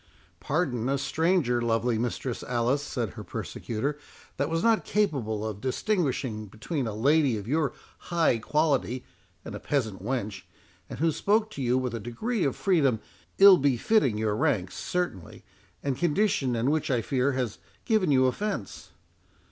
"Pardon 0.39 0.89
a 0.89 0.97
stranger, 0.97 1.61
lovely 1.61 1.99
Mistress 1.99 2.41
Alice," 2.41 2.81
said 2.81 3.09
her 3.11 3.23
persecutor, 3.23 3.99
"that 4.37 4.49
was 4.49 4.63
not 4.63 4.83
capable 4.83 5.45
of 5.47 5.61
distinguishing 5.61 6.47
between 6.47 6.87
a 6.87 6.95
lady 6.95 7.37
of 7.37 7.47
your 7.47 7.71
high 8.09 8.39
quality 8.39 9.03
and 9.45 9.53
a 9.53 9.59
peasant 9.59 10.03
wench, 10.03 10.41
and 10.89 10.97
who 10.97 11.11
spoke 11.11 11.51
to 11.51 11.61
you 11.61 11.77
with 11.77 11.93
a 11.93 11.99
degree 11.99 12.43
of 12.43 12.55
freedom, 12.55 12.99
ill 13.37 13.59
befitting 13.59 14.17
your 14.17 14.35
rank, 14.35 14.71
certainly, 14.71 15.43
and 15.83 15.99
condition, 15.99 16.55
and 16.55 16.71
which, 16.71 16.89
I 16.89 17.03
fear, 17.03 17.33
has 17.33 17.59
given 17.85 18.09
you 18.09 18.25
offence." 18.25 18.89